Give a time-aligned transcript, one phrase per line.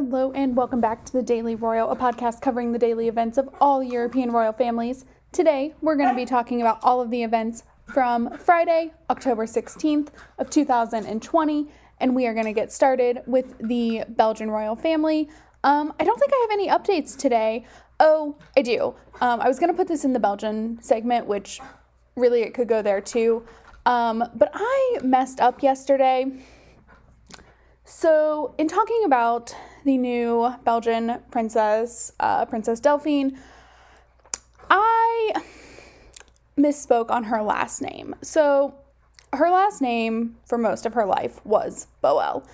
[0.00, 3.48] Hello and welcome back to the Daily Royal, a podcast covering the daily events of
[3.60, 5.04] all European royal families.
[5.32, 10.10] Today, we're going to be talking about all of the events from Friday, October 16th
[10.38, 11.66] of 2020,
[11.98, 15.28] and we are going to get started with the Belgian royal family.
[15.64, 17.66] Um, I don't think I have any updates today.
[17.98, 18.94] Oh, I do.
[19.20, 21.58] Um, I was going to put this in the Belgian segment, which
[22.14, 23.44] really it could go there too.
[23.84, 26.38] Um, but I messed up yesterday.
[27.90, 29.56] So, in talking about
[29.88, 33.38] the new Belgian princess, uh, Princess Delphine,
[34.68, 35.32] I
[36.58, 38.14] misspoke on her last name.
[38.22, 38.74] So,
[39.32, 42.46] her last name for most of her life was Boel.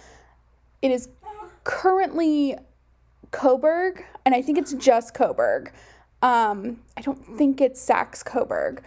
[0.81, 1.09] It is
[1.65, 2.57] currently
[3.33, 5.73] Coburg, and I think it's just Coburg.
[6.23, 8.83] Um, I don't think it's Saxe Coburg.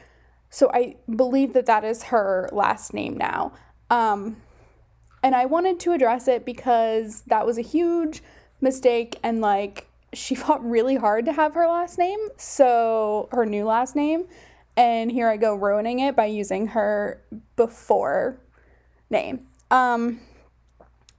[0.50, 3.52] So I believe that that is her last name now.
[3.90, 4.38] Um,
[5.22, 8.22] and I wanted to address it because that was a huge
[8.62, 13.66] mistake and like she fought really hard to have her last name, so her new
[13.66, 14.26] last name.
[14.76, 17.24] And here I go ruining it by using her
[17.56, 18.40] before
[19.10, 19.48] name.
[19.72, 20.20] Um,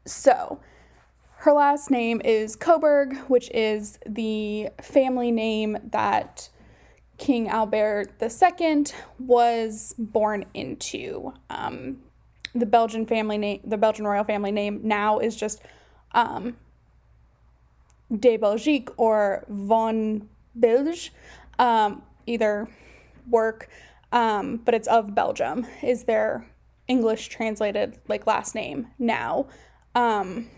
[0.06, 0.60] so
[1.38, 6.48] her last name is Coburg, which is the family name that
[7.16, 8.84] King Albert II
[9.18, 11.32] was born into.
[11.50, 11.98] Um,
[12.54, 15.62] the Belgian family name, the Belgian royal family name now is just
[16.12, 16.56] um,
[18.16, 20.28] de Belgique or von
[20.58, 21.12] Bilge,
[21.58, 22.68] um, either
[23.28, 23.68] work,
[24.12, 26.46] um, but it's of Belgium is their
[26.86, 29.46] English translated like last name now.
[29.94, 30.48] Um,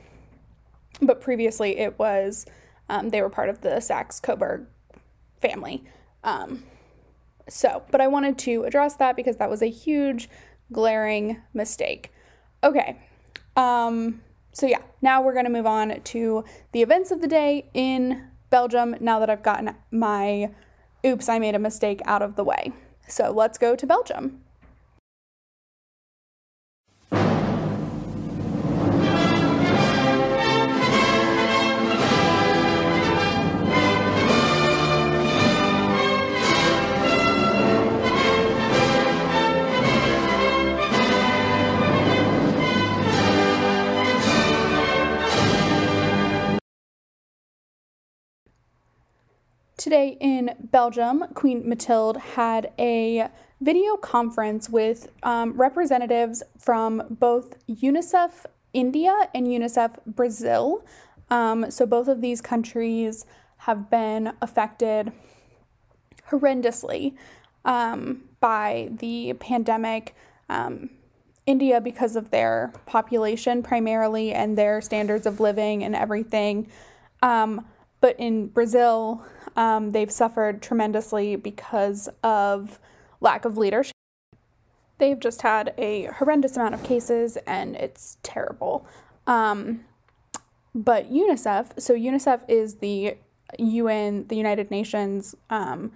[1.03, 2.47] but previously it was
[2.89, 4.67] um, they were part of the Saxe Coburg
[5.41, 5.85] family.
[6.25, 6.65] Um,
[7.49, 10.29] so, but I wanted to address that because that was a huge
[10.73, 12.13] glaring mistake.
[12.63, 12.97] Okay.
[13.57, 14.21] Um,
[14.53, 18.29] so yeah, now we're going to move on to the events of the day in
[18.51, 20.51] Belgium now that I've gotten my
[21.05, 22.73] oops, I made a mistake out of the way.
[23.09, 24.43] So let's go to Belgium.
[49.91, 53.29] Today in Belgium, Queen Mathilde had a
[53.61, 60.85] video conference with um, representatives from both UNICEF India and UNICEF Brazil.
[61.29, 65.11] Um, so, both of these countries have been affected
[66.31, 67.17] horrendously
[67.65, 70.15] um, by the pandemic.
[70.49, 70.91] Um,
[71.47, 76.69] India, because of their population primarily and their standards of living and everything.
[78.01, 79.25] But in Brazil,
[79.57, 82.79] um, they've suffered tremendously because of
[83.21, 83.93] lack of leadership.
[84.99, 88.87] They've just had a horrendous amount of cases and it's terrible.
[89.27, 89.85] Um,
[90.75, 93.17] but UNICEF, so UNICEF is the
[93.59, 95.93] UN, the United Nations um,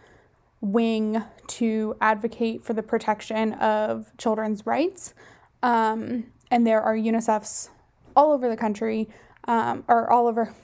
[0.60, 5.14] wing to advocate for the protection of children's rights.
[5.62, 7.68] Um, and there are UNICEFs
[8.16, 9.08] all over the country,
[9.46, 10.54] um, or all over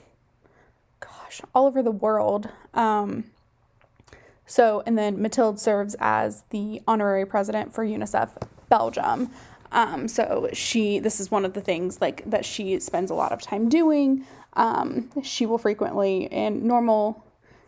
[1.01, 2.47] gosh, all over the world.
[2.73, 3.25] Um,
[4.45, 8.29] so, and then Mathilde serves as the honorary president for UNICEF
[8.69, 9.31] Belgium.
[9.71, 13.31] Um, so she, this is one of the things like that she spends a lot
[13.31, 14.25] of time doing.
[14.53, 17.23] Um, she will frequently, in normal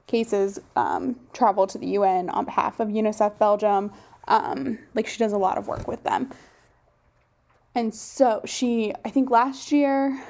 [0.08, 3.92] cases, um, travel to the UN on behalf of UNICEF Belgium.
[4.28, 6.32] Um, like she does a lot of work with them.
[7.76, 10.22] And so she, I think last year,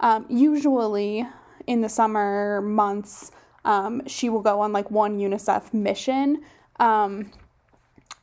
[0.00, 1.26] um, usually
[1.66, 3.32] in the summer months,
[3.64, 6.42] um, she will go on like one UNICEF mission.
[6.78, 7.30] Um,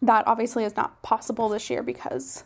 [0.02, 2.44] that obviously is not possible this year because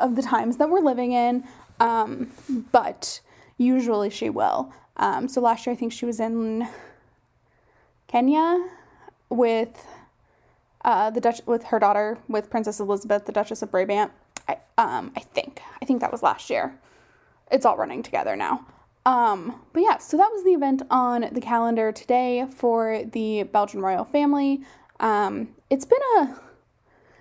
[0.00, 1.44] of the times that we're living in,
[1.80, 2.30] um,
[2.72, 3.20] but
[3.58, 4.72] usually she will.
[4.96, 6.68] Um, so last year, I think she was in
[8.08, 8.68] Kenya
[9.30, 9.86] with
[10.84, 14.10] uh, the Dutch with her daughter, with Princess Elizabeth, the Duchess of Brabant.
[14.48, 16.76] I um, I think I think that was last year.
[17.50, 18.66] It's all running together now.
[19.08, 23.80] Um, but yeah, so that was the event on the calendar today for the Belgian
[23.80, 24.60] royal family.
[25.00, 26.38] Um, it's been a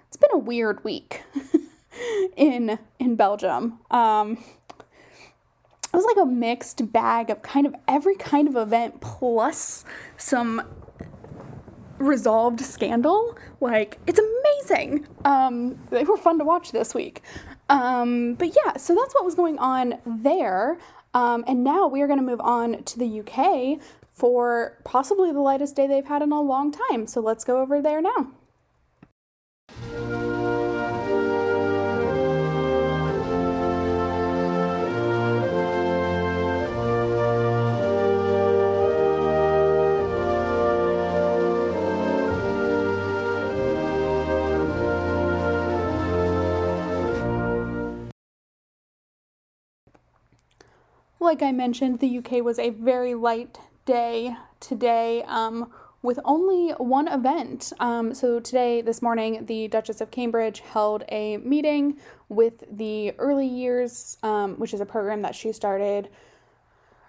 [0.10, 1.24] it's been a weird week
[2.36, 3.80] in in Belgium.
[3.90, 9.86] Um, it was like a mixed bag of kind of every kind of event plus
[10.18, 10.62] some
[12.00, 13.38] resolved scandal.
[13.62, 15.08] Like it's amazing.
[15.24, 17.22] Um, they were fun to watch this week.
[17.70, 20.78] Um, but yeah, so that's what was going on there.
[21.18, 23.80] Um, and now we are going to move on to the UK
[24.14, 27.08] for possibly the lightest day they've had in a long time.
[27.08, 28.28] So let's go over there now.
[51.28, 55.70] Like I mentioned, the UK was a very light day today um,
[56.02, 57.74] with only one event.
[57.82, 61.98] Um, so, today, this morning, the Duchess of Cambridge held a meeting
[62.30, 66.08] with the early years, um, which is a program that she started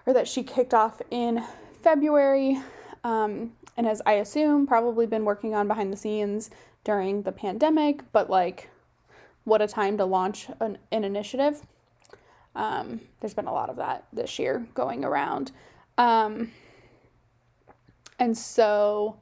[0.04, 1.44] or that she kicked off in
[1.84, 2.60] February
[3.04, 6.50] um, and has, I assume, probably been working on behind the scenes
[6.82, 8.68] during the pandemic, but like,
[9.44, 11.62] what a time to launch an, an initiative.
[12.58, 15.52] Um, there's been a lot of that this year going around.
[15.96, 16.50] Um,
[18.18, 19.16] and so,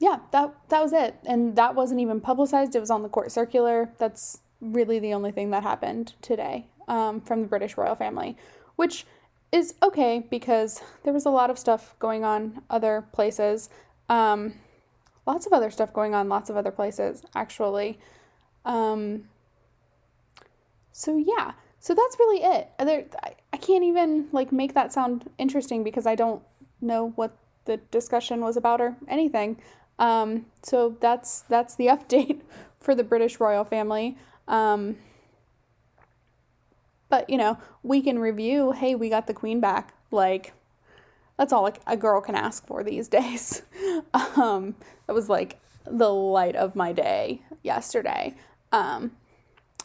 [0.00, 1.14] yeah, that that was it.
[1.24, 2.74] And that wasn't even publicized.
[2.74, 3.90] It was on the court circular.
[3.98, 8.36] That's really the only thing that happened today um, from the British royal family,
[8.74, 9.06] which
[9.52, 13.70] is okay because there was a lot of stuff going on other places.
[14.08, 14.54] Um,
[15.24, 18.00] lots of other stuff going on, lots of other places, actually.
[18.64, 19.28] Um,
[20.90, 21.52] so, yeah.
[21.86, 22.68] So that's really it.
[22.80, 23.04] There,
[23.52, 26.42] I can't even like make that sound interesting because I don't
[26.80, 29.62] know what the discussion was about or anything.
[30.00, 32.40] Um, so that's that's the update
[32.80, 34.18] for the British royal family.
[34.48, 34.96] Um,
[37.08, 38.72] but you know, we can review.
[38.72, 39.94] Hey, we got the queen back.
[40.10, 40.54] Like
[41.38, 43.62] that's all like a girl can ask for these days.
[44.12, 44.74] um,
[45.06, 48.34] that was like the light of my day yesterday.
[48.72, 49.12] Um,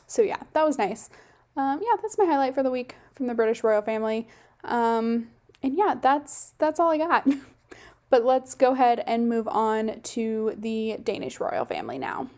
[0.07, 1.11] so yeah, that was nice
[1.57, 4.27] um, yeah, that's my highlight for the week from the British royal family.
[4.63, 5.29] Um,
[5.63, 7.27] and yeah, that's that's all I got.
[8.09, 12.29] but let's go ahead and move on to the Danish royal family now.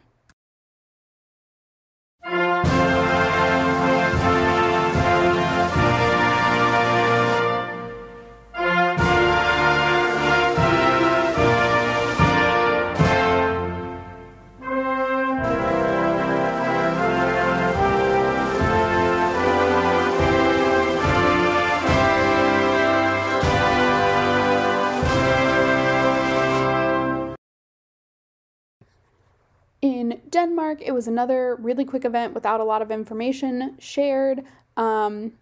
[30.34, 34.44] Denmark, it was another really quick event without a lot of information shared.
[34.76, 35.34] Um,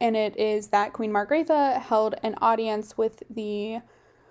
[0.00, 3.80] and it is that Queen Margrethe held an audience with the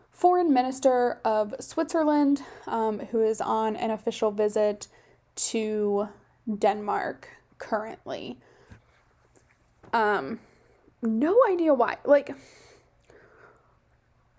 [0.10, 4.88] foreign minister of Switzerland, um, who is on an official visit
[5.36, 6.10] to
[6.58, 8.40] Denmark currently.
[9.94, 10.40] Um,
[11.02, 11.98] no idea why.
[12.04, 12.36] Like,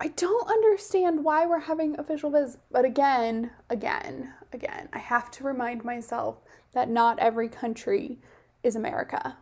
[0.03, 2.57] I don't understand why we're having official visits.
[2.69, 6.39] But again, again, again, I have to remind myself
[6.73, 8.17] that not every country
[8.63, 9.37] is America.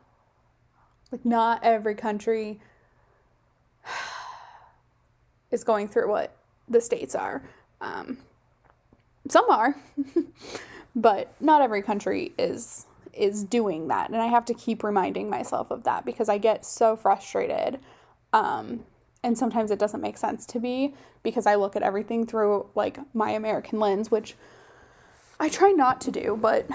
[1.12, 2.60] Like, not every country
[5.52, 6.38] is going through what
[6.70, 7.42] the states are.
[7.82, 8.20] Um,
[9.30, 9.76] some are,
[10.96, 15.70] but not every country is is doing that, and I have to keep reminding myself
[15.72, 17.80] of that because I get so frustrated
[18.32, 18.86] um,
[19.24, 23.00] and sometimes it doesn't make sense to me because I look at everything through like
[23.14, 24.36] my American lens, which
[25.40, 26.68] I try not to do, but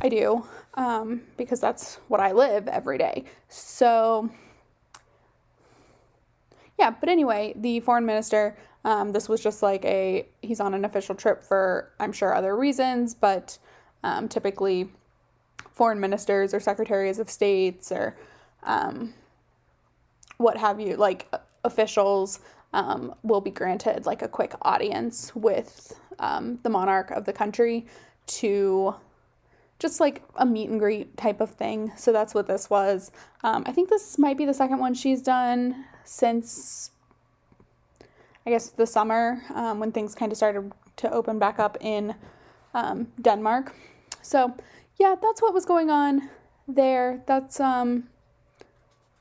[0.00, 3.24] I do um, because that's what I live every day.
[3.48, 4.30] So,
[6.78, 10.84] yeah, but anyway, the foreign minister, um, this was just like a, he's on an
[10.84, 13.58] official trip for, I'm sure, other reasons, but
[14.04, 14.90] um, typically
[15.70, 18.16] foreign ministers or secretaries of states or
[18.64, 19.14] um,
[20.36, 21.26] what have you, like
[21.66, 22.40] officials
[22.72, 27.86] um, will be granted like a quick audience with um, the monarch of the country
[28.26, 28.94] to
[29.78, 31.92] just like a meet and greet type of thing.
[31.96, 33.10] So that's what this was.
[33.44, 36.90] Um, I think this might be the second one she's done since
[38.46, 42.14] I guess the summer um, when things kind of started to open back up in
[42.74, 43.74] um, Denmark.
[44.22, 44.54] So
[44.98, 46.30] yeah, that's what was going on
[46.68, 47.22] there.
[47.26, 48.08] That's um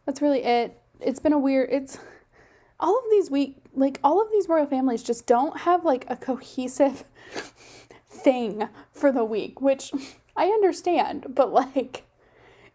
[0.05, 0.79] that's really it.
[0.99, 1.97] It's been a weird it's
[2.85, 6.15] all of these week like all of these royal families just don't have like a
[6.15, 7.03] cohesive
[8.09, 9.91] thing for the week, which
[10.37, 12.03] I understand, but like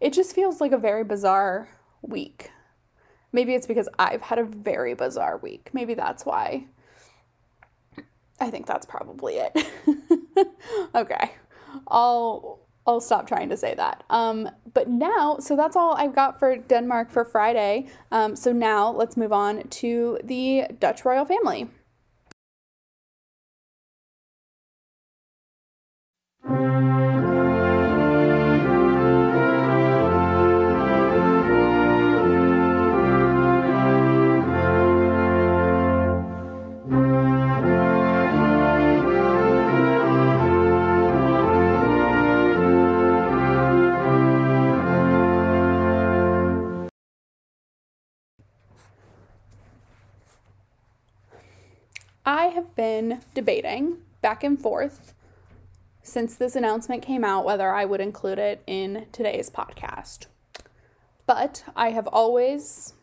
[0.00, 1.68] it just feels like a very bizarre
[2.02, 2.50] week.
[3.32, 5.70] Maybe it's because I've had a very bizarre week.
[5.72, 6.66] Maybe that's why.
[8.40, 9.66] I think that's probably it.
[10.94, 11.32] okay.
[11.86, 14.04] I'll I'll stop trying to say that.
[14.10, 17.86] Um, but now, so that's all I've got for Denmark for Friday.
[18.10, 21.68] Um, so now let's move on to the Dutch royal family.
[52.30, 55.14] I have been debating back and forth
[56.04, 60.26] since this announcement came out whether I would include it in today's podcast.
[61.26, 62.94] But I have always,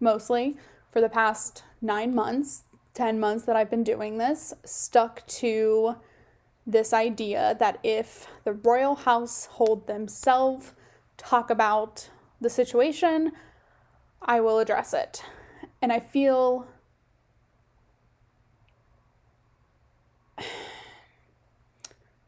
[0.00, 0.56] mostly
[0.90, 2.64] for the past nine months,
[2.94, 5.94] 10 months that I've been doing this, stuck to
[6.66, 10.72] this idea that if the royal household themselves
[11.16, 13.30] talk about the situation,
[14.20, 15.22] I will address it.
[15.80, 16.66] And I feel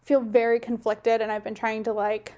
[0.08, 2.32] feel very conflicted and I've been trying to like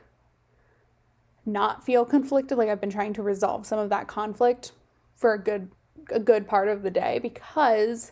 [1.46, 4.72] not feel conflicted like I've been trying to resolve some of that conflict
[5.14, 5.70] for a good
[6.10, 8.10] a good part of the day because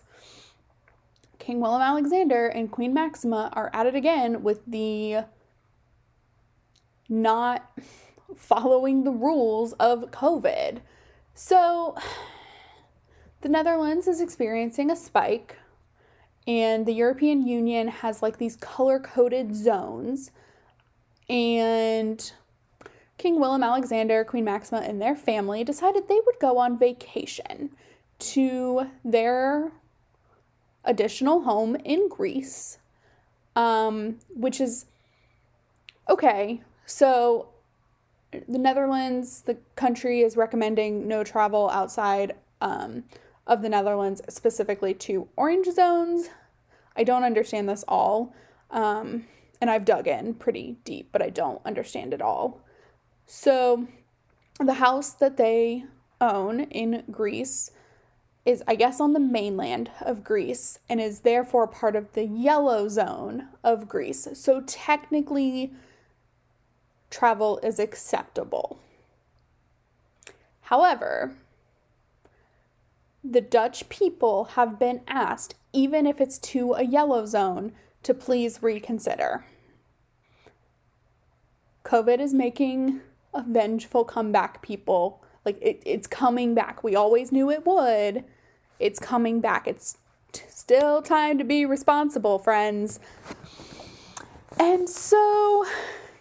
[1.40, 5.24] King Willem Alexander and Queen Maxima are at it again with the
[7.08, 7.68] not
[8.36, 10.82] following the rules of COVID.
[11.34, 11.96] So
[13.40, 15.56] the Netherlands is experiencing a spike
[16.48, 20.30] and the European Union has like these color coded zones.
[21.28, 22.32] And
[23.18, 27.70] King Willem Alexander, Queen Maxima, and their family decided they would go on vacation
[28.20, 29.72] to their
[30.84, 32.78] additional home in Greece,
[33.54, 34.86] um, which is
[36.08, 36.62] okay.
[36.86, 37.50] So,
[38.32, 43.04] the Netherlands, the country is recommending no travel outside um,
[43.48, 46.28] of the Netherlands, specifically to orange zones.
[46.94, 48.34] I don't understand this all.
[48.70, 49.24] Um,
[49.60, 52.60] and I've dug in pretty deep, but I don't understand it all.
[53.26, 53.88] So,
[54.60, 55.84] the house that they
[56.20, 57.70] own in Greece
[58.44, 62.88] is, I guess, on the mainland of Greece and is therefore part of the yellow
[62.88, 64.28] zone of Greece.
[64.34, 65.72] So, technically,
[67.10, 68.78] travel is acceptable.
[70.62, 71.34] However,
[73.30, 78.62] the Dutch people have been asked, even if it's to a yellow zone, to please
[78.62, 79.44] reconsider.
[81.84, 83.00] COVID is making
[83.34, 85.22] a vengeful comeback, people.
[85.44, 86.82] Like, it, it's coming back.
[86.82, 88.24] We always knew it would.
[88.78, 89.66] It's coming back.
[89.66, 89.98] It's
[90.32, 93.00] t- still time to be responsible, friends.
[94.58, 95.66] And so,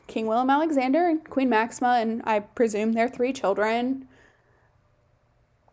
[0.08, 4.08] King Willem Alexander and Queen Maxima, and I presume their three children,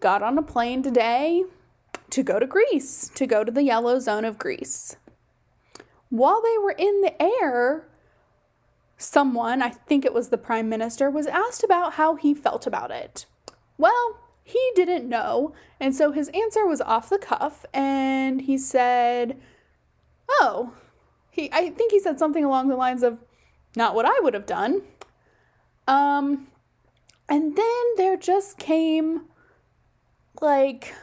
[0.05, 1.43] got on a plane today
[2.11, 4.97] to go to Greece, to go to the yellow zone of Greece.
[6.11, 7.89] While they were in the air,
[8.99, 12.91] someone, I think it was the prime minister, was asked about how he felt about
[12.91, 13.25] it.
[13.79, 19.41] Well, he didn't know, and so his answer was off the cuff, and he said,
[20.29, 20.75] "Oh,
[21.31, 23.25] he I think he said something along the lines of
[23.75, 24.83] not what I would have done."
[25.89, 26.49] Um
[27.27, 29.31] and then there just came
[30.41, 30.95] like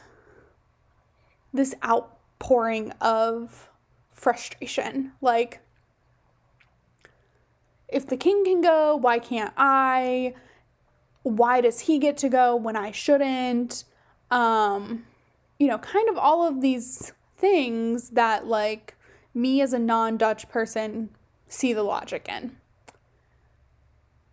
[1.54, 3.70] this outpouring of
[4.14, 5.12] frustration.
[5.22, 5.60] Like,
[7.88, 10.34] if the king can go, why can't I?
[11.24, 13.84] Why does he get to go when I shouldn't?
[14.30, 15.06] Um,
[15.60, 18.96] you know, kind of all of these things that, like,
[19.34, 21.10] me as a non Dutch person
[21.48, 22.58] see the logic in.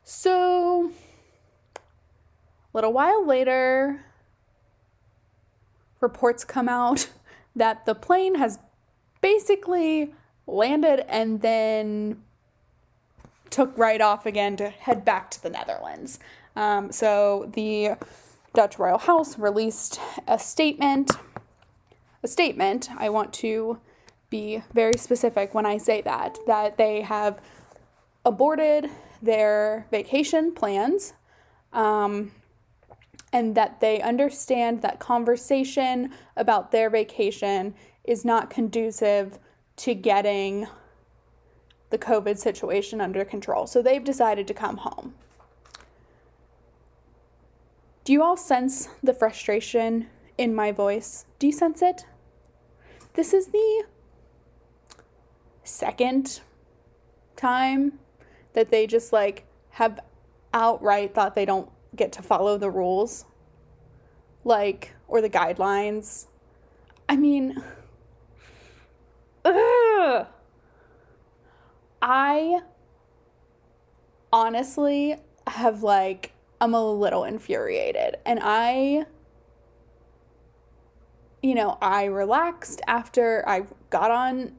[0.05, 0.93] So,
[1.77, 1.81] a
[2.73, 4.05] little while later,
[6.01, 7.09] reports come out
[7.57, 8.59] that the plane has
[9.21, 10.13] basically
[10.47, 12.23] landed and then
[13.51, 16.19] took right off again to head back to the Netherlands.
[16.57, 17.93] Um, so the
[18.55, 21.13] Dutch Royal House released a statement.
[22.23, 23.79] A statement, I want to
[24.31, 27.41] be very specific when I say that, that they have
[28.25, 28.91] aborted
[29.23, 31.15] their vacation plans.
[31.73, 32.33] Um,
[33.33, 39.39] and that they understand that conversation about their vacation is not conducive
[39.77, 40.67] to getting
[41.91, 43.67] the COVID situation under control.
[43.67, 45.15] So they've decided to come home.
[48.05, 50.07] Do you all sense the frustration
[50.39, 51.27] in my voice?
[51.39, 52.07] Do you sense it?
[53.15, 53.85] This is the
[55.65, 56.41] second
[57.37, 57.99] time
[58.55, 60.01] that they just like have
[60.55, 61.69] outright thought they don't
[61.99, 63.25] get to follow the rules
[64.45, 66.27] like or the guidelines
[67.09, 67.63] i mean
[69.45, 70.27] ugh.
[72.01, 72.61] i
[74.33, 79.05] honestly have like i'm a little infuriated and i
[81.43, 84.53] you know i relaxed after i got on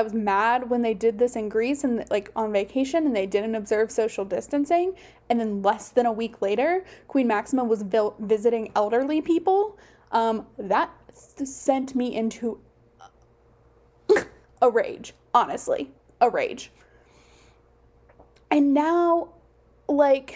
[0.00, 3.26] I was mad when they did this in Greece and like on vacation and they
[3.26, 4.94] didn't observe social distancing.
[5.28, 9.78] And then less than a week later, Queen Maxima was vil- visiting elderly people.
[10.10, 10.90] Um, that
[11.36, 12.60] th- sent me into
[14.62, 15.90] a rage, honestly,
[16.22, 16.72] a rage.
[18.50, 19.34] And now,
[19.86, 20.34] like,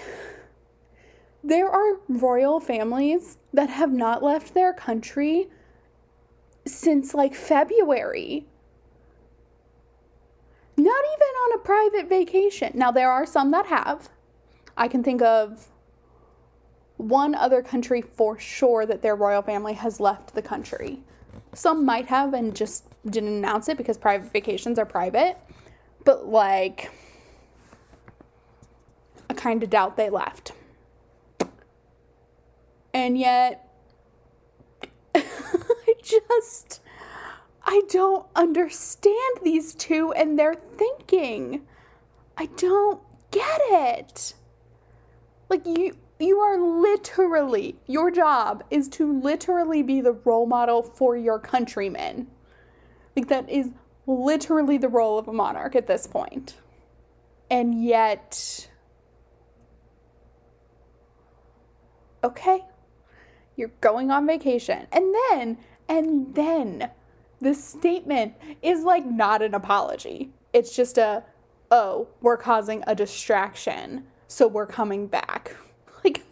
[1.42, 5.48] there are royal families that have not left their country
[6.66, 8.46] since like February
[10.76, 12.72] not even on a private vacation.
[12.74, 14.08] Now, there are some that have.
[14.76, 15.68] I can think of
[16.96, 21.02] one other country for sure that their royal family has left the country.
[21.52, 25.36] Some might have and just didn't announce it because private vacations are private.
[26.04, 26.90] But, like,
[29.30, 30.52] I kind of doubt they left.
[32.92, 33.68] And yet,
[35.14, 36.80] I just
[37.64, 41.66] I don't understand these two and their thinking.
[42.36, 44.34] I don't get it.
[45.48, 51.16] Like you you are literally your job is to literally be the role model for
[51.16, 52.28] your countrymen.
[53.16, 53.70] Like that is
[54.06, 56.56] literally the role of a monarch at this point.
[57.50, 58.68] And yet
[62.22, 62.64] okay,
[63.56, 64.86] you're going on vacation.
[64.92, 66.90] And then and then
[67.44, 70.32] this statement is like not an apology.
[70.52, 71.22] It's just a,
[71.70, 75.54] oh, we're causing a distraction, so we're coming back.
[76.04, 76.22] Like,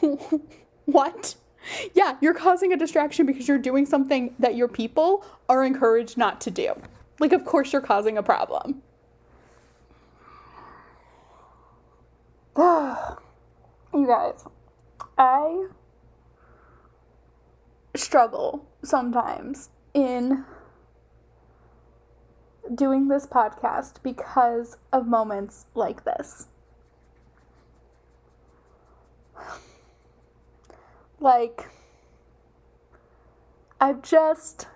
[0.86, 1.34] what?
[1.92, 6.40] Yeah, you're causing a distraction because you're doing something that your people are encouraged not
[6.40, 6.72] to do.
[7.18, 8.80] Like, of course, you're causing a problem.
[12.56, 14.42] you guys,
[15.18, 15.66] I
[17.94, 20.44] struggle sometimes in
[22.74, 26.46] doing this podcast because of moments like this.
[31.18, 31.68] Like,
[33.80, 34.66] I've just.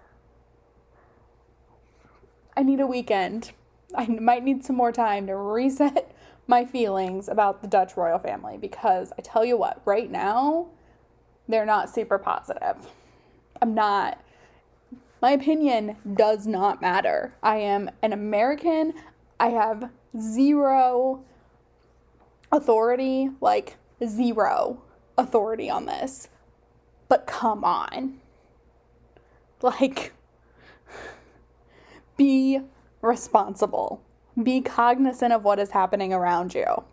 [2.56, 3.52] I need a weekend.
[3.94, 6.14] I might need some more time to reset
[6.46, 10.66] my feelings about the Dutch royal family because I tell you what, right now,
[11.48, 12.76] they're not super positive.
[13.62, 14.20] I'm not
[15.24, 17.34] my opinion does not matter.
[17.42, 18.92] I am an American.
[19.40, 19.88] I have
[20.20, 21.24] zero
[22.52, 24.82] authority, like zero
[25.16, 26.28] authority on this.
[27.08, 28.20] But come on.
[29.62, 30.12] Like,
[32.18, 32.60] be
[33.00, 34.02] responsible.
[34.42, 36.84] Be cognizant of what is happening around you.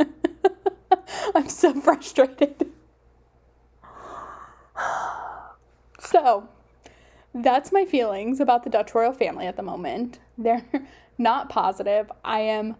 [1.34, 2.72] I'm so frustrated.
[6.02, 6.48] So,
[7.34, 10.18] that's my feelings about the Dutch royal family at the moment.
[10.38, 10.64] They're
[11.18, 12.10] not positive.
[12.24, 12.76] I am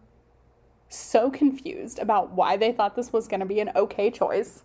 [0.89, 4.65] so confused about why they thought this was going to be an okay choice.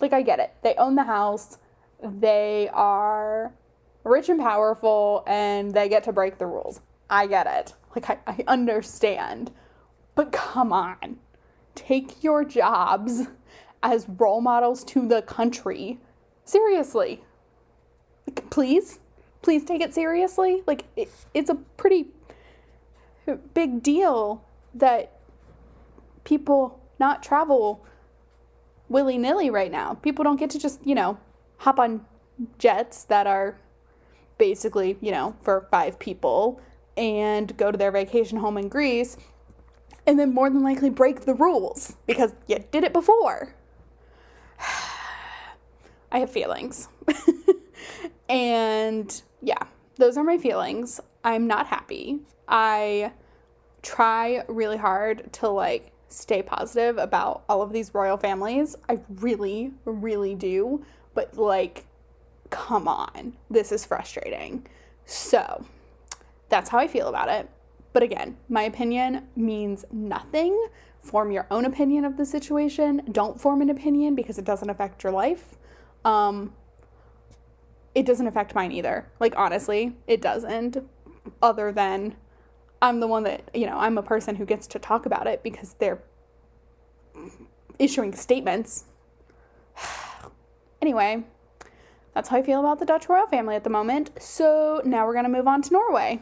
[0.00, 0.52] Like, I get it.
[0.62, 1.58] They own the house,
[2.02, 3.52] they are
[4.04, 6.80] rich and powerful, and they get to break the rules.
[7.08, 7.74] I get it.
[7.94, 9.52] Like, I, I understand.
[10.14, 11.18] But come on.
[11.74, 13.22] Take your jobs
[13.82, 15.98] as role models to the country
[16.44, 17.22] Seriously.
[18.26, 19.00] Like, please?
[19.42, 20.62] Please take it seriously?
[20.66, 22.08] Like, it, it's a pretty
[23.54, 25.20] big deal that
[26.24, 27.84] people not travel
[28.88, 29.94] willy nilly right now.
[29.94, 31.18] People don't get to just, you know,
[31.58, 32.04] hop on
[32.58, 33.58] jets that are
[34.38, 36.60] basically, you know, for five people
[36.96, 39.16] and go to their vacation home in Greece
[40.06, 43.54] and then more than likely break the rules because you did it before.
[46.12, 46.88] I have feelings.
[48.28, 49.62] and yeah,
[49.96, 51.00] those are my feelings.
[51.24, 52.20] I'm not happy.
[52.48, 53.12] I
[53.82, 58.76] try really hard to like stay positive about all of these royal families.
[58.88, 60.84] I really, really do.
[61.14, 61.84] But like,
[62.50, 64.66] come on, this is frustrating.
[65.06, 65.64] So
[66.48, 67.48] that's how I feel about it.
[67.92, 70.66] But again, my opinion means nothing.
[71.02, 73.02] Form your own opinion of the situation.
[73.10, 75.56] Don't form an opinion because it doesn't affect your life.
[76.04, 76.54] Um,
[77.94, 79.10] it doesn't affect mine either.
[79.20, 80.78] Like, honestly, it doesn't.
[81.40, 82.16] other than
[82.80, 85.42] I'm the one that, you know, I'm a person who gets to talk about it
[85.42, 86.02] because they're
[87.78, 88.84] issuing statements.
[90.82, 91.22] anyway,
[92.14, 94.10] that's how I feel about the Dutch royal family at the moment.
[94.20, 96.20] So now we're going to move on to Norway.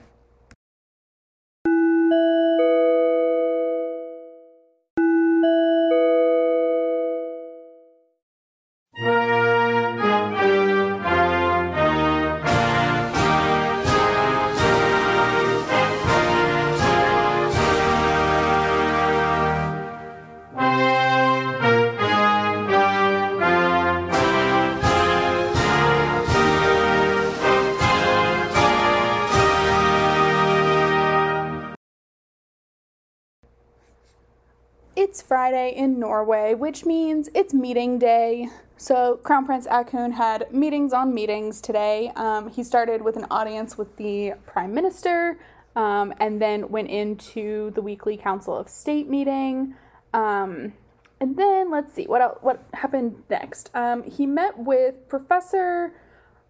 [35.41, 38.51] Friday in Norway, which means it's meeting day.
[38.77, 42.13] So, Crown Prince Haakon had meetings on meetings today.
[42.15, 45.39] Um, he started with an audience with the Prime Minister
[45.77, 49.75] um, and then went into the weekly Council of State meeting.
[50.13, 50.75] Um,
[51.23, 53.71] and then let's see what else, what happened next.
[53.75, 55.95] Um, he met with Professor.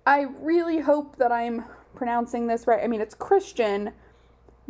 [0.05, 2.83] I really hope that I'm pronouncing this right.
[2.83, 3.92] I mean, it's Christian.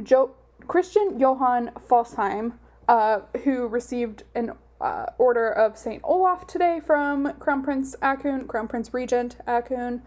[0.03, 0.35] Jo-
[0.69, 2.53] Christian Johan Fossheim
[2.91, 6.01] uh, who received an uh, order of St.
[6.03, 10.03] Olaf today from Crown Prince Haakon, Crown Prince Regent Haakon.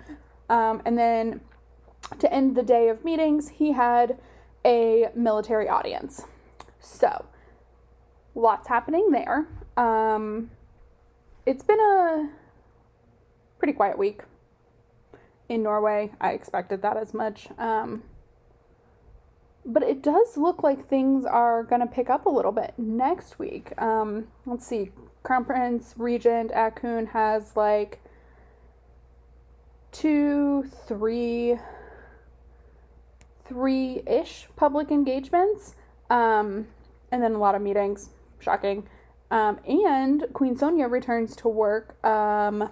[0.50, 1.40] Um, and then
[2.20, 4.20] to end the day of meetings, he had
[4.66, 6.24] a military audience.
[6.82, 7.26] So,
[8.36, 9.48] lots happening there.
[9.78, 10.52] Um,
[11.46, 12.30] it's been a
[13.60, 14.24] pretty quiet week
[15.48, 16.12] in Norway.
[16.20, 17.48] I expected that as much.
[17.58, 18.04] Um,
[19.66, 23.40] but it does look like things are going to pick up a little bit next
[23.40, 23.80] week.
[23.82, 24.92] Um, let's see.
[25.24, 28.02] Crown Prince Regent Haakon has like
[29.92, 31.58] two, three,
[33.46, 35.76] three ish public engagements,
[36.10, 36.68] um,
[37.12, 38.10] and then a lot of meetings.
[38.40, 38.88] Shocking.
[39.32, 42.04] Um, and Queen Sonja returns to work.
[42.06, 42.70] Um,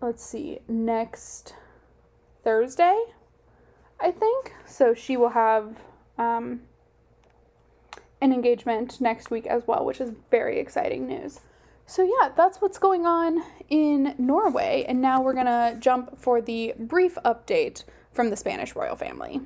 [0.00, 1.54] let's see, next
[2.44, 2.96] Thursday,
[4.00, 4.54] I think.
[4.64, 5.76] So she will have
[6.18, 6.60] um,
[8.20, 11.40] an engagement next week as well, which is very exciting news.
[11.86, 14.84] So, yeah, that's what's going on in Norway.
[14.86, 19.40] And now we're going to jump for the brief update from the Spanish royal family.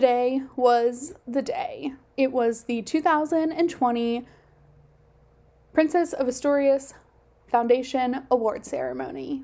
[0.00, 1.92] Today was the day.
[2.16, 4.28] It was the 2020
[5.72, 6.94] Princess of Asturias
[7.48, 9.42] Foundation Award Ceremony.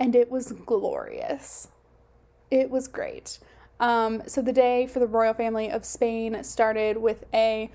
[0.00, 1.68] And it was glorious.
[2.50, 3.38] It was great.
[3.78, 7.70] Um, so the day for the royal family of Spain started with a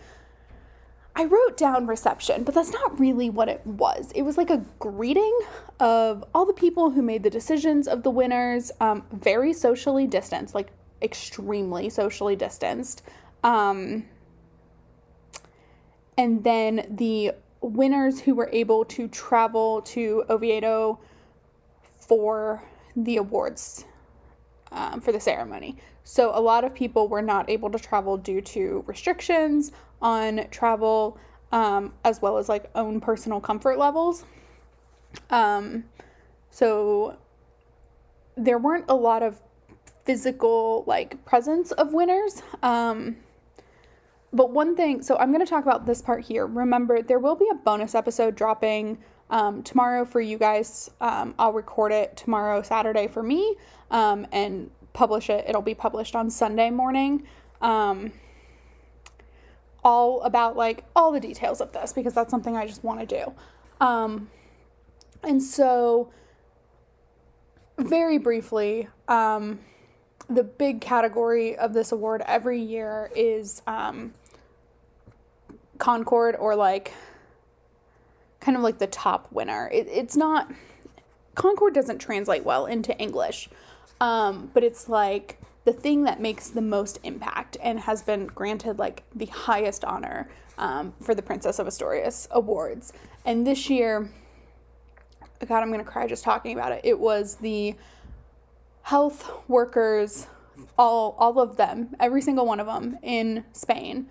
[1.15, 4.11] I wrote down reception, but that's not really what it was.
[4.15, 5.39] It was like a greeting
[5.79, 10.53] of all the people who made the decisions of the winners, um, very socially distanced,
[10.53, 10.71] like
[11.03, 13.03] extremely socially distanced.
[13.43, 14.05] Um,
[16.17, 20.99] and then the winners who were able to travel to Oviedo
[21.81, 22.63] for
[22.95, 23.85] the awards
[24.71, 25.77] um, for the ceremony.
[26.03, 31.17] So a lot of people were not able to travel due to restrictions on travel,
[31.51, 34.25] um, as well as like own personal comfort levels.
[35.29, 35.85] Um,
[36.49, 37.17] so
[38.35, 39.39] there weren't a lot of
[40.05, 42.41] physical like presence of winners.
[42.61, 43.17] Um,
[44.31, 46.47] but one thing, so I'm going to talk about this part here.
[46.47, 48.97] Remember, there will be a bonus episode dropping
[49.29, 50.89] um, tomorrow for you guys.
[50.99, 53.55] Um, I'll record it tomorrow, Saturday for me,
[53.91, 55.45] um, and publish it.
[55.47, 57.27] It'll be published on Sunday morning.
[57.61, 58.11] Um,
[59.83, 63.05] all about like all the details of this because that's something I just want to
[63.05, 63.33] do.
[63.85, 64.29] Um,
[65.23, 66.11] and so,
[67.77, 69.59] very briefly, um,
[70.29, 74.13] the big category of this award every year is um,
[75.77, 76.93] Concord or like
[78.39, 79.69] kind of like the top winner.
[79.71, 80.51] It, it's not,
[81.35, 83.49] Concord doesn't translate well into English,
[84.01, 88.79] um, but it's like the thing that makes the most impact and has been granted
[88.79, 92.93] like the highest honor um, for the Princess of Asturias Awards.
[93.25, 94.09] And this year,
[95.47, 96.81] God, I'm gonna cry just talking about it.
[96.83, 97.75] It was the
[98.83, 100.27] health workers,
[100.77, 104.07] all all of them, every single one of them in Spain.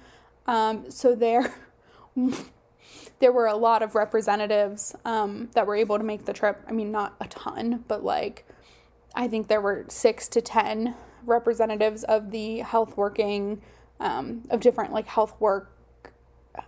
[0.47, 1.55] Um, so there,
[3.21, 6.63] there were a lot of representatives um, that were able to make the trip.
[6.69, 8.47] I mean, not a ton, but like,
[9.15, 13.63] I think there were six to ten representatives of the health working,
[14.01, 15.71] um, of different like health work,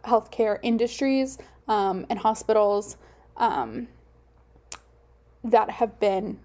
[0.04, 1.38] healthcare industries
[1.68, 2.96] um, and hospitals
[3.38, 3.88] um,
[5.42, 6.38] that have been.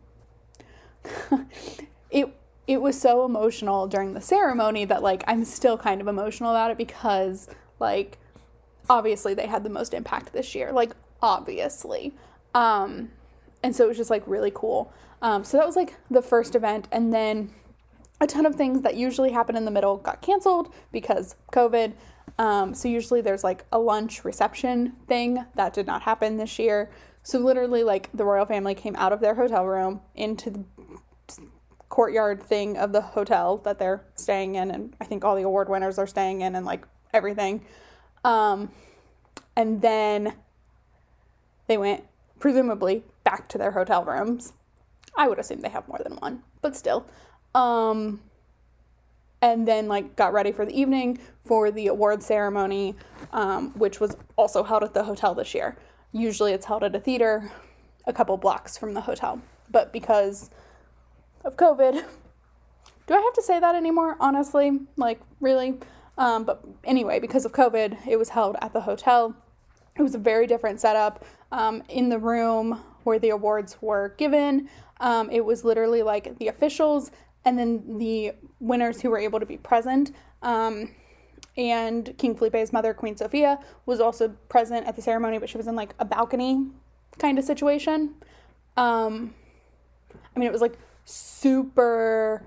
[2.12, 2.34] it
[2.70, 6.70] it was so emotional during the ceremony that like I'm still kind of emotional about
[6.70, 8.20] it because like
[8.88, 12.14] obviously they had the most impact this year like obviously.
[12.54, 13.10] Um
[13.64, 14.94] and so it was just like really cool.
[15.24, 16.88] Um so that was like the first event.
[16.92, 17.50] And then
[18.22, 21.94] a ton of things that usually happen in the middle got canceled because covid.
[22.38, 26.92] Um so usually there's like a lunch reception thing that did not happen this year
[27.30, 30.64] so literally like the royal family came out of their hotel room into the
[31.88, 35.70] courtyard thing of the hotel that they're staying in and I think all the award
[35.70, 37.64] winners are staying in and like everything.
[38.24, 38.72] Um,
[39.56, 40.34] and then
[41.68, 42.04] they went
[42.40, 44.54] presumably back to their hotel rooms.
[45.16, 47.06] I would assume they have more than one, but still.
[47.54, 48.22] Um,
[49.44, 52.96] and then like got ready for the evening for the award ceremony,
[53.34, 55.78] um, which was also held at the hotel this year.
[56.12, 57.52] Usually it's held at a theater
[58.08, 60.50] a couple blocks from the hotel, but because
[61.46, 61.94] of COVID,
[63.08, 64.18] do I have to say that anymore?
[64.20, 65.80] Honestly, like really.
[66.18, 69.34] Um, but anyway, because of COVID, it was held at the hotel.
[69.98, 71.26] It was a very different setup.
[71.52, 74.70] Um, in the room where the awards were given,
[75.00, 77.12] um, it was literally like the officials
[77.46, 80.12] and then the winners who were able to be present.
[80.42, 80.92] Um,
[81.60, 85.68] and King Felipe's mother, Queen Sofia, was also present at the ceremony, but she was
[85.68, 86.68] in like a balcony
[87.18, 88.16] kind of situation.
[88.78, 89.36] Um,
[90.36, 92.44] I mean, it was like super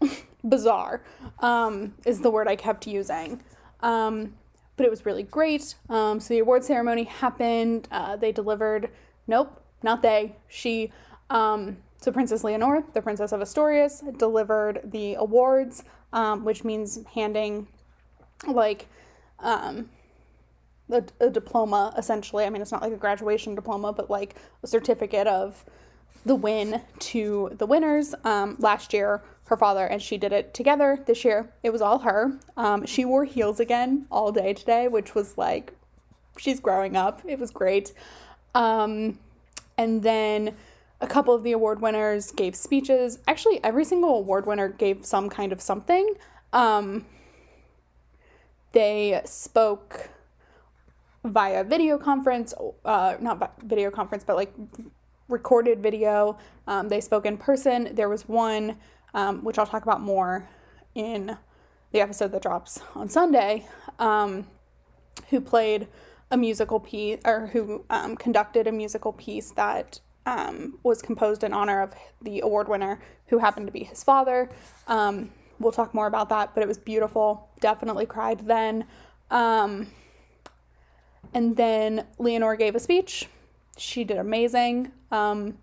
[0.48, 1.02] bizarre
[1.40, 3.42] um, is the word I kept using.
[3.80, 4.34] Um,
[4.76, 5.74] but it was really great.
[5.88, 7.88] Um, so the award ceremony happened.
[7.90, 8.90] Uh, they delivered,
[9.26, 10.92] nope, not they, she.
[11.30, 15.82] Um, so Princess Leonor, the Princess of Asturias, delivered the awards,
[16.12, 17.66] um, which means handing
[18.46, 18.86] like
[19.40, 19.88] um,
[20.90, 22.44] a, a diploma essentially.
[22.44, 25.64] I mean, it's not like a graduation diploma, but like a certificate of
[26.24, 28.14] the win to the winners.
[28.24, 31.02] Um, last year, her father and she did it together.
[31.06, 32.38] This year, it was all her.
[32.56, 35.72] Um, she wore heels again all day today, which was like,
[36.36, 37.22] she's growing up.
[37.24, 37.92] It was great.
[38.54, 39.18] Um,
[39.76, 40.54] and then
[41.00, 43.18] a couple of the award winners gave speeches.
[43.28, 46.14] Actually, every single award winner gave some kind of something.
[46.52, 47.06] Um,
[48.72, 50.10] they spoke
[51.24, 54.52] via video conference, uh, not video conference, but like
[55.28, 56.38] recorded video.
[56.66, 57.94] Um, they spoke in person.
[57.94, 58.76] There was one,
[59.14, 60.48] um, which I'll talk about more
[60.94, 61.36] in
[61.92, 63.66] the episode that drops on Sunday,
[63.98, 64.46] um,
[65.30, 65.86] who played
[66.30, 71.52] a musical piece or who um, conducted a musical piece that um, was composed in
[71.54, 74.50] honor of the award winner, who happened to be his father.
[74.86, 77.48] Um, we'll talk more about that, but it was beautiful.
[77.60, 78.84] Definitely cried then.
[81.34, 83.26] And then Leonor gave a speech.
[83.78, 84.92] She did amazing.
[85.10, 85.58] Um,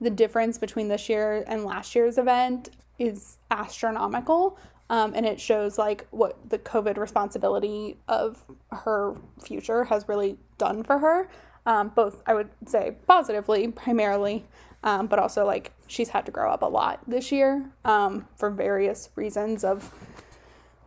[0.00, 4.58] the difference between this year and last year's event is astronomical.
[4.88, 10.84] Um, and it shows like what the COVID responsibility of her future has really done
[10.84, 11.28] for her.
[11.66, 14.44] Um, both, I would say, positively, primarily,
[14.84, 18.50] um, but also like she's had to grow up a lot this year um, for
[18.50, 19.92] various reasons of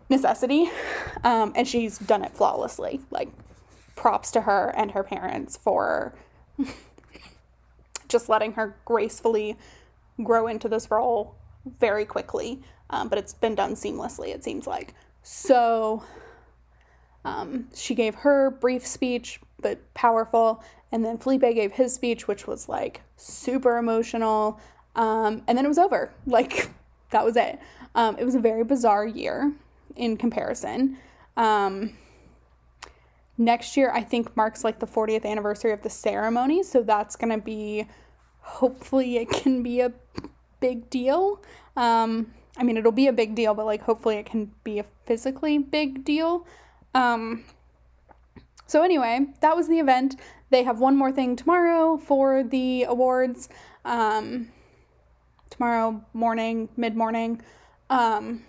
[0.09, 0.69] necessity.
[1.23, 3.01] Um, and she's done it flawlessly.
[3.11, 3.29] Like,
[3.99, 6.13] props to her and her parents for
[8.07, 9.57] just letting her gracefully
[10.23, 11.35] grow into this role
[11.79, 12.61] very quickly.
[12.91, 14.93] Um, but it's been done seamlessly, it seems like.
[15.21, 16.01] So
[17.25, 20.63] um, she gave her brief speech, but powerful.
[20.91, 24.59] And then Felipe gave his speech, which was like super emotional.
[24.95, 26.11] Um, and then it was over.
[26.25, 26.69] Like,
[27.11, 27.59] that was it.
[27.95, 29.51] Um, it was a very bizarre year
[29.95, 30.97] in comparison.
[31.37, 31.93] Um,
[33.39, 37.31] next year i think marks like the 40th anniversary of the ceremony so that's going
[37.31, 37.87] to be
[38.41, 39.91] hopefully it can be a
[40.59, 41.41] big deal
[41.77, 44.85] um, i mean it'll be a big deal but like hopefully it can be a
[45.05, 46.45] physically big deal
[46.93, 47.45] um,
[48.69, 50.15] so anyway that was the event.
[50.51, 53.49] They have one more thing tomorrow for the awards.
[53.85, 54.49] Um,
[55.49, 57.41] tomorrow morning mid-morning.
[57.89, 58.43] Um,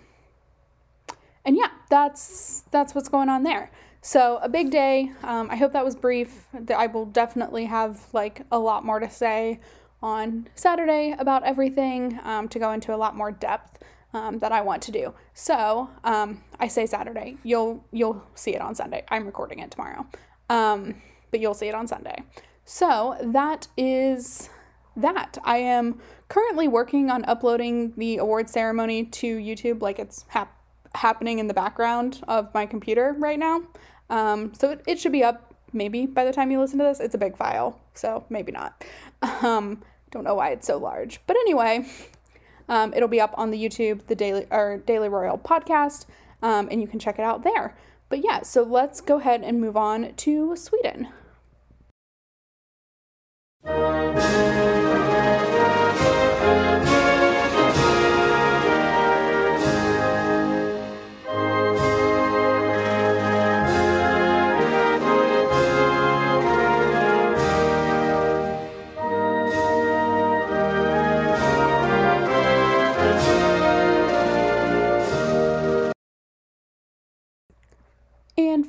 [1.43, 3.71] and yeah that's that's what's going on there.
[4.01, 5.11] So a big day.
[5.23, 6.47] Um, I hope that was brief.
[6.75, 9.59] I will definitely have like a lot more to say
[10.01, 14.61] on Saturday about everything um, to go into a lot more depth um, that I
[14.61, 15.13] want to do.
[15.33, 17.37] So um, I say Saturday.
[17.43, 19.03] You'll you'll see it on Sunday.
[19.09, 20.05] I'm recording it tomorrow,
[20.49, 20.95] um,
[21.31, 22.23] but you'll see it on Sunday.
[22.65, 24.49] So that is
[24.95, 25.37] that.
[25.43, 29.81] I am currently working on uploading the award ceremony to YouTube.
[29.81, 30.57] Like it's hap-
[30.95, 33.63] happening in the background of my computer right now.
[34.09, 36.99] Um, so it, it should be up maybe by the time you listen to this.
[36.99, 38.83] It's a big file, so maybe not.
[39.43, 41.85] Um, don't know why it's so large, but anyway,
[42.69, 46.05] um, it'll be up on the YouTube, the Daily or Daily Royal podcast,
[46.41, 47.75] um, and you can check it out there.
[48.09, 51.07] But yeah, so let's go ahead and move on to Sweden.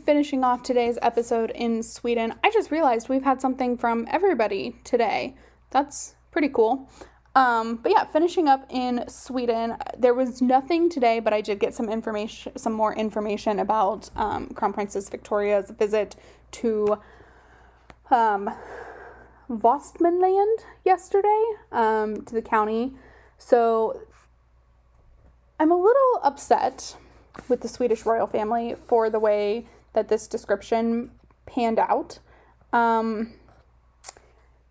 [0.04, 5.36] Finishing off today's episode in Sweden, I just realized we've had something from everybody today.
[5.70, 6.90] That's pretty cool.
[7.36, 11.72] Um, but yeah, finishing up in Sweden, there was nothing today, but I did get
[11.72, 16.16] some information, some more information about um, Crown Princess Victoria's visit
[16.52, 16.98] to
[18.10, 18.50] um,
[19.48, 22.92] Västmanland yesterday um, to the county.
[23.38, 24.00] So
[25.60, 26.96] I'm a little upset
[27.48, 31.11] with the Swedish royal family for the way that this description
[31.46, 32.18] panned out.
[32.72, 33.35] Um,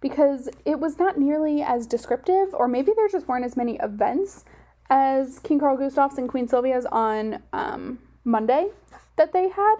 [0.01, 4.43] because it was not nearly as descriptive, or maybe there just weren't as many events
[4.89, 8.69] as King Carl Gustaf's and Queen Sylvia's on um, Monday
[9.15, 9.75] that they had.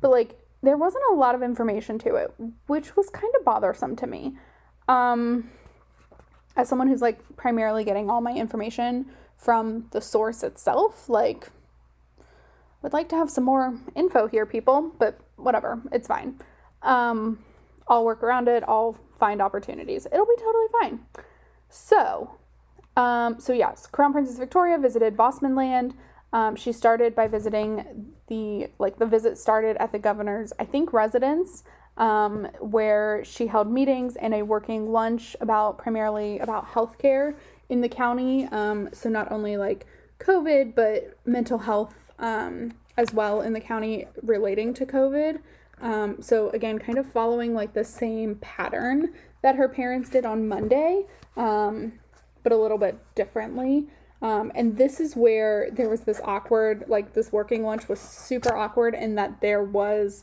[0.00, 2.32] But like, there wasn't a lot of information to it,
[2.66, 4.36] which was kind of bothersome to me.
[4.88, 5.50] Um,
[6.54, 11.48] as someone who's like primarily getting all my information from the source itself, like,
[12.82, 16.38] would like to have some more info here, people, but whatever, it's fine.
[16.82, 17.38] Um,
[17.88, 18.64] I'll work around it.
[18.66, 20.06] I'll find opportunities.
[20.06, 21.00] It'll be totally fine.
[21.68, 22.38] So,
[22.96, 25.94] um, so yes, Crown Princess Victoria visited Västmanland.
[26.32, 30.92] Um, she started by visiting the like the visit started at the governor's I think
[30.92, 31.62] residence,
[31.96, 37.34] um, where she held meetings and a working lunch about primarily about healthcare
[37.68, 38.46] in the county.
[38.46, 39.86] Um, so not only like
[40.18, 45.40] COVID but mental health um, as well in the county relating to COVID.
[45.82, 50.48] Um, so again, kind of following like the same pattern that her parents did on
[50.48, 51.04] Monday,
[51.36, 51.92] um,
[52.42, 53.88] but a little bit differently.
[54.22, 58.54] Um, and this is where there was this awkward, like this working lunch was super
[58.54, 60.22] awkward in that there was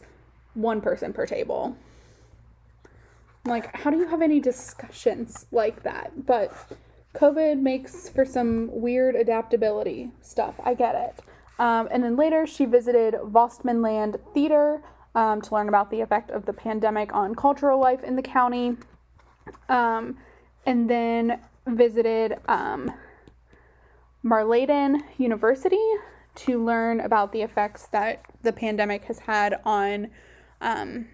[0.53, 1.75] one person per table.
[3.45, 6.25] Like, how do you have any discussions like that?
[6.25, 6.53] But
[7.15, 10.55] COVID makes for some weird adaptability stuff.
[10.63, 11.23] I get it.
[11.59, 14.81] Um, and then later, she visited Västmanland Theater
[15.13, 18.77] um, to learn about the effect of the pandemic on cultural life in the county.
[19.67, 20.17] Um,
[20.65, 22.91] and then visited um,
[24.23, 25.83] Mälardalen University
[26.35, 30.09] to learn about the effects that the pandemic has had on
[30.61, 31.07] um,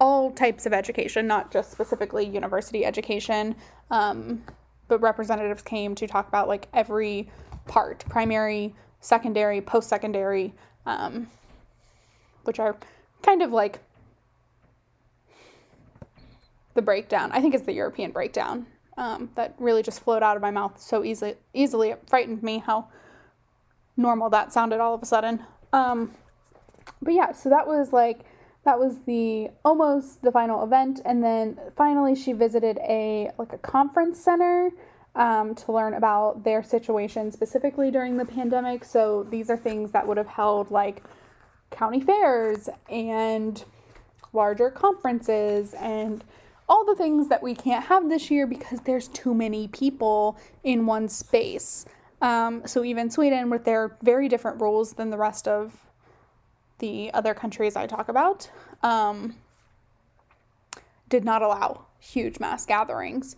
[0.00, 3.54] all types of education, not just specifically university education.
[3.90, 4.42] Um,
[4.88, 7.30] but representatives came to talk about like every
[7.66, 10.54] part primary, secondary, post secondary,
[10.86, 11.28] um,
[12.44, 12.76] which are
[13.22, 13.80] kind of like
[16.74, 17.30] the breakdown.
[17.32, 20.80] I think it's the European breakdown um, that really just flowed out of my mouth
[20.80, 21.34] so easily.
[21.54, 22.88] Easily, it frightened me how
[23.96, 25.44] normal that sounded all of a sudden.
[25.72, 26.14] Um,
[27.02, 28.20] but yeah, so that was like
[28.64, 33.58] that was the almost the final event, and then finally she visited a like a
[33.58, 34.70] conference center
[35.14, 38.84] um, to learn about their situation specifically during the pandemic.
[38.84, 41.02] So these are things that would have held like
[41.70, 43.64] county fairs and
[44.32, 46.24] larger conferences and
[46.68, 50.86] all the things that we can't have this year because there's too many people in
[50.86, 51.84] one space.
[52.22, 55.76] Um, so even Sweden, with their very different rules than the rest of
[56.78, 58.48] the other countries I talk about,
[58.82, 59.34] um,
[61.08, 63.36] did not allow huge mass gatherings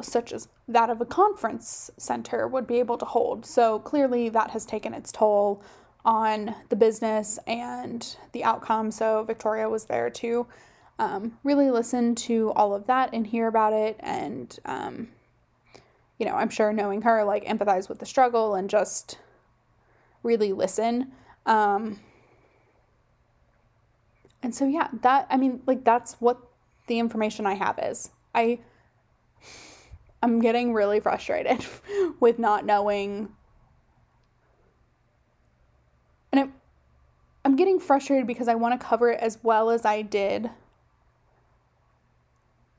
[0.00, 3.44] such as that of a conference center would be able to hold.
[3.44, 5.62] So clearly that has taken its toll
[6.04, 8.90] on the business and the outcome.
[8.90, 10.46] So Victoria was there to
[10.98, 13.96] um, really listen to all of that and hear about it.
[14.00, 15.08] And, um,
[16.18, 19.18] you know, I'm sure knowing her, like, empathize with the struggle and just
[20.22, 21.12] really listen.
[21.46, 21.98] Um,
[24.42, 26.38] and so, yeah, that, I mean, like, that's what
[26.86, 28.10] the information I have is.
[28.34, 28.60] I
[30.24, 31.66] I'm getting really frustrated
[32.20, 33.28] with not knowing.
[36.32, 36.54] And I'm,
[37.44, 40.48] I'm getting frustrated because I want to cover it as well as I did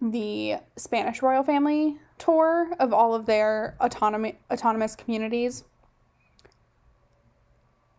[0.01, 5.65] the Spanish royal family tour of all of their autonomy autonomous communities.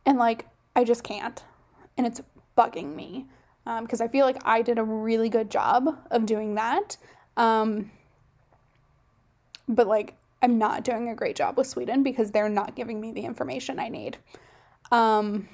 [0.04, 1.44] And like I just can't.
[1.96, 2.20] And it's
[2.58, 3.26] bugging me
[3.64, 6.96] because um, I feel like I did a really good job of doing that.
[7.36, 7.92] Um,
[9.68, 13.12] but like I'm not doing a great job with Sweden because they're not giving me
[13.12, 14.18] the information I need.
[14.92, 15.48] Um,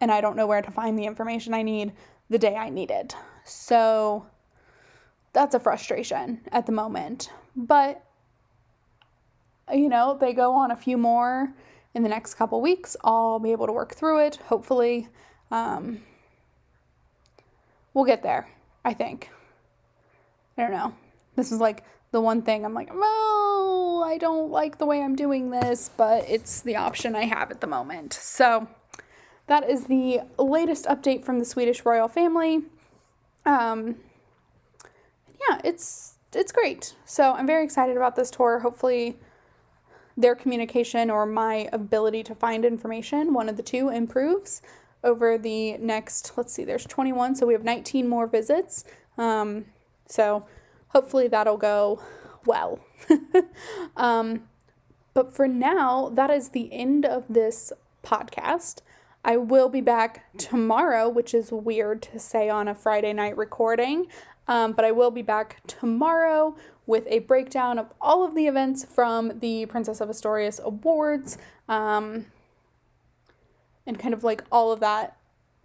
[0.00, 1.92] and I don't know where to find the information I need
[2.28, 3.16] the day I need it.
[3.44, 4.26] So
[5.32, 7.30] that's a frustration at the moment.
[7.56, 8.04] But,
[9.72, 11.52] you know, they go on a few more
[11.94, 12.96] in the next couple weeks.
[13.04, 15.08] I'll be able to work through it, hopefully.
[15.50, 16.02] Um,
[17.92, 18.48] we'll get there,
[18.84, 19.30] I think.
[20.58, 20.94] I don't know.
[21.36, 21.84] This is like
[22.14, 26.24] the one thing I'm like, oh, I don't like the way I'm doing this, but
[26.28, 28.12] it's the option I have at the moment.
[28.12, 28.68] So
[29.48, 32.62] that is the latest update from the Swedish royal family.
[33.44, 33.96] Um,
[35.40, 36.94] yeah, it's it's great.
[37.04, 38.60] So I'm very excited about this tour.
[38.60, 39.16] Hopefully
[40.16, 44.62] their communication or my ability to find information, one of the two, improves
[45.02, 48.84] over the next, let's see, there's 21, so we have 19 more visits.
[49.18, 49.64] Um,
[50.06, 50.46] so
[50.94, 52.00] hopefully that'll go
[52.46, 52.78] well.
[53.96, 54.44] um,
[55.12, 57.72] but for now, that is the end of this
[58.02, 58.80] podcast.
[59.24, 64.06] I will be back tomorrow, which is weird to say on a Friday night recording.
[64.46, 66.54] Um, but I will be back tomorrow
[66.86, 72.26] with a breakdown of all of the events from the Princess of Asturias Awards um,
[73.86, 75.16] and kind of like all of that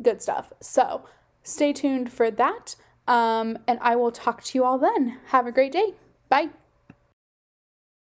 [0.02, 0.54] good stuff.
[0.62, 1.04] So
[1.44, 2.76] stay tuned for that.
[3.10, 5.18] Um, and I will talk to you all then.
[5.28, 5.96] Have a great day.
[6.30, 6.50] Bye.